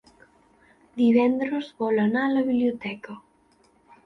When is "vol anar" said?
1.83-2.25